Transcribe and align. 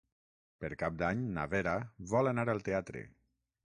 Per 0.63 0.71
Cap 0.83 0.95
d'Any 1.03 1.21
na 1.37 1.45
Vera 1.53 1.77
vol 2.17 2.35
anar 2.35 2.51
al 2.51 2.67
teatre. 2.71 3.09